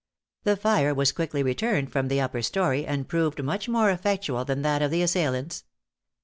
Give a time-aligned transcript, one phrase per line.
[0.45, 4.63] The fire was quickly returned from the upper story, and proved much more effectual than
[4.63, 5.63] that of the assailants.